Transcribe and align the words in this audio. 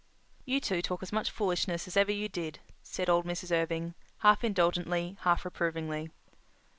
"You 0.45 0.59
two 0.59 0.81
talk 0.81 1.03
as 1.03 1.11
much 1.13 1.29
foolishness 1.29 1.87
as 1.87 1.95
ever 1.95 2.11
you 2.11 2.27
did," 2.27 2.57
said 2.81 3.07
old 3.07 3.23
Mrs. 3.23 3.55
Irving, 3.55 3.93
half 4.21 4.43
indulgently, 4.43 5.15
half 5.21 5.45
reprovingly. 5.45 6.09